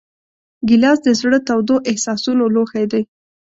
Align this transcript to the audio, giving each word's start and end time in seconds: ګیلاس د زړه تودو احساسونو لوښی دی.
ګیلاس 0.67 0.97
د 1.03 1.07
زړه 1.19 1.37
تودو 1.47 1.75
احساسونو 1.89 2.43
لوښی 2.55 2.85
دی. 2.91 3.03